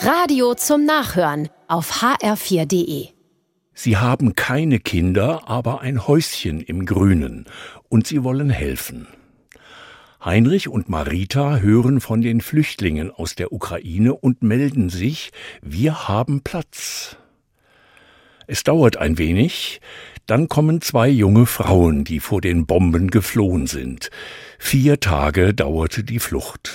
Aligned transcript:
Radio 0.00 0.54
zum 0.54 0.84
Nachhören 0.84 1.48
auf 1.66 2.02
hr4.de. 2.02 3.08
Sie 3.74 3.96
haben 3.96 4.36
keine 4.36 4.78
Kinder, 4.78 5.48
aber 5.48 5.80
ein 5.80 6.06
Häuschen 6.06 6.60
im 6.60 6.86
Grünen 6.86 7.46
und 7.88 8.06
sie 8.06 8.22
wollen 8.22 8.48
helfen. 8.48 9.08
Heinrich 10.24 10.68
und 10.68 10.88
Marita 10.88 11.56
hören 11.56 12.00
von 12.00 12.20
den 12.20 12.40
Flüchtlingen 12.40 13.10
aus 13.10 13.34
der 13.34 13.52
Ukraine 13.52 14.14
und 14.14 14.40
melden 14.40 14.88
sich, 14.88 15.32
wir 15.62 16.06
haben 16.06 16.42
Platz. 16.42 17.16
Es 18.46 18.62
dauert 18.62 18.98
ein 18.98 19.18
wenig, 19.18 19.80
dann 20.26 20.48
kommen 20.48 20.80
zwei 20.80 21.08
junge 21.08 21.46
Frauen, 21.46 22.04
die 22.04 22.20
vor 22.20 22.40
den 22.40 22.66
Bomben 22.66 23.10
geflohen 23.10 23.66
sind. 23.66 24.10
Vier 24.60 25.00
Tage 25.00 25.54
dauerte 25.54 26.04
die 26.04 26.20
Flucht. 26.20 26.70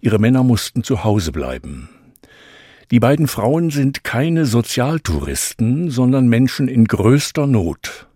Ihre 0.00 0.18
Männer 0.18 0.44
mussten 0.44 0.82
zu 0.82 1.04
Hause 1.04 1.30
bleiben. 1.30 1.90
Die 2.90 3.00
beiden 3.00 3.28
Frauen 3.28 3.70
sind 3.70 4.02
keine 4.02 4.46
Sozialtouristen, 4.46 5.90
sondern 5.90 6.26
Menschen 6.26 6.68
in 6.68 6.86
größter 6.86 7.46
Not. 7.46 8.06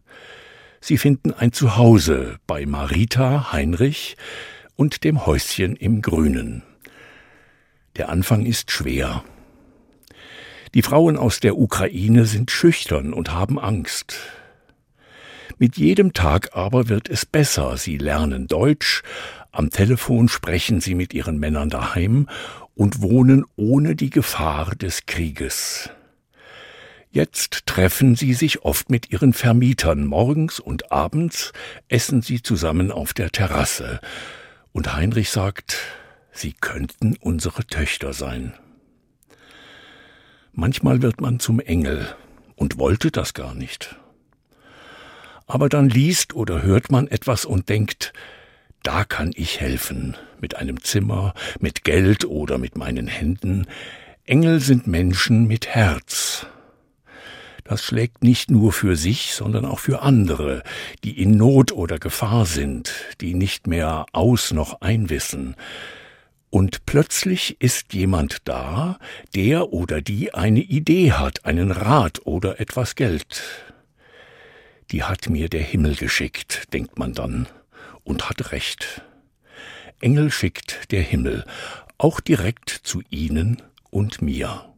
Sie 0.81 0.97
finden 0.97 1.33
ein 1.33 1.53
Zuhause 1.53 2.39
bei 2.47 2.65
Marita 2.65 3.53
Heinrich 3.53 4.17
und 4.75 5.05
dem 5.05 5.27
Häuschen 5.27 5.77
im 5.77 6.01
Grünen. 6.01 6.63
Der 7.97 8.09
Anfang 8.09 8.47
ist 8.47 8.71
schwer. 8.71 9.23
Die 10.73 10.83
Frauen 10.83 11.19
aus 11.19 11.41
der 11.41 11.59
Ukraine 11.59 12.25
sind 12.25 12.51
schüchtern 12.51 13.13
und 13.13 13.31
haben 13.31 13.59
Angst. 13.59 14.17
Mit 15.59 15.77
jedem 15.77 16.15
Tag 16.15 16.57
aber 16.57 16.89
wird 16.89 17.11
es 17.11 17.27
besser. 17.27 17.77
Sie 17.77 17.99
lernen 17.99 18.47
Deutsch, 18.47 19.03
am 19.53 19.69
Telefon 19.69 20.29
sprechen 20.29 20.81
sie 20.81 20.95
mit 20.95 21.13
ihren 21.13 21.39
Männern 21.39 21.69
daheim 21.69 22.27
und 22.75 23.03
wohnen 23.03 23.45
ohne 23.57 23.95
die 23.95 24.09
Gefahr 24.09 24.75
des 24.75 25.05
Krieges. 25.05 25.91
Jetzt 27.11 27.67
treffen 27.67 28.17
sie 28.17 28.33
sich 28.33 28.63
oft 28.63 28.89
mit 28.89 29.11
ihren 29.11 29.35
Vermietern. 29.35 30.07
Morgens 30.07 30.59
und 30.59 30.91
abends 30.91 31.53
essen 31.89 32.23
sie 32.23 32.43
zusammen 32.43 32.91
auf 32.91 33.13
der 33.13 33.31
Terrasse. 33.31 34.01
Und 34.73 34.95
Heinrich 34.95 35.29
sagt, 35.29 35.77
sie 36.33 36.55
könnten 36.55 37.15
unsere 37.21 37.67
Töchter 37.67 38.15
sein. 38.15 38.55
Manchmal 40.55 41.03
wird 41.03 41.21
man 41.21 41.39
zum 41.39 41.61
Engel 41.61 42.07
und 42.57 42.79
wollte 42.79 43.11
das 43.11 43.35
gar 43.35 43.55
nicht. 43.55 43.97
Aber 45.47 45.69
dann 45.69 45.91
liest 45.91 46.33
oder 46.33 46.63
hört 46.63 46.91
man 46.91 47.09
etwas 47.09 47.45
und 47.45 47.69
denkt, 47.69 48.15
da 48.83 49.05
kann 49.05 49.31
ich 49.35 49.61
helfen, 49.61 50.17
mit 50.41 50.57
einem 50.57 50.83
Zimmer, 50.83 51.35
mit 51.61 51.85
Geld 51.85 52.25
oder 52.25 52.59
mit 52.59 52.77
meinen 52.77 53.07
Händen. 53.07 53.67
Engel 54.25 54.61
sind 54.61 54.87
Menschen 54.87 55.47
mit 55.47 55.69
Herz. 55.69 56.47
Das 57.65 57.83
schlägt 57.83 58.25
nicht 58.25 58.51
nur 58.51 58.73
für 58.73 58.97
sich, 58.97 59.35
sondern 59.35 59.65
auch 59.65 59.79
für 59.79 60.03
andere, 60.03 60.63
die 61.05 61.23
in 61.23 61.37
Not 61.37 61.71
oder 61.71 61.99
Gefahr 61.99 62.45
sind, 62.45 62.93
die 63.21 63.35
nicht 63.35 63.69
mehr 63.69 64.07
aus 64.13 64.53
noch 64.53 64.81
einwissen. 64.81 65.55
Und 66.51 66.85
plötzlich 66.85 67.57
ist 67.61 67.95
jemand 67.95 68.39
da, 68.45 68.99
der 69.35 69.73
oder 69.73 70.03
die 70.03 70.35
eine 70.35 70.61
Idee 70.61 71.13
hat, 71.13 71.47
einen 71.47 71.71
Rat 71.71 72.21
oder 72.27 72.61
etwas 72.61 72.97
Geld. 72.97 73.43
Die 74.91 75.05
hat 75.05 75.31
mir 75.31 75.49
der 75.49 75.63
Himmel 75.63 75.95
geschickt, 75.95 76.73
denkt 76.73 76.99
man 76.99 77.15
dann 77.15 77.47
und 78.05 78.29
hat 78.29 78.53
recht. 78.53 79.03
Engel 80.01 80.31
schickt 80.31 80.91
der 80.91 81.03
Himmel, 81.03 81.45
auch 81.99 82.21
direkt 82.21 82.71
zu 82.71 83.03
Ihnen 83.11 83.63
und 83.91 84.23
mir. 84.23 84.72